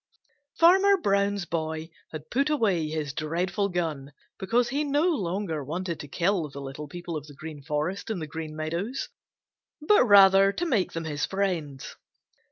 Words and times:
Farmer 0.57 0.97
Brown's 0.97 1.45
boy 1.45 1.91
had 2.11 2.31
put 2.31 2.49
away 2.49 2.87
his 2.87 3.13
dreadful 3.13 3.69
gun 3.69 4.13
because 4.39 4.69
he 4.69 4.83
no 4.83 5.03
longer 5.09 5.63
wanted 5.63 5.99
to 5.99 6.07
kill 6.07 6.49
the 6.49 6.59
little 6.59 6.87
people 6.87 7.15
of 7.15 7.27
the 7.27 7.35
Green 7.35 7.61
Forest 7.61 8.09
and 8.09 8.19
the 8.19 8.25
Green 8.25 8.55
Meadows, 8.55 9.09
but 9.79 10.03
rather 10.03 10.51
to 10.53 10.65
make 10.65 10.93
them 10.93 11.03
his 11.05 11.27
friends. 11.27 11.97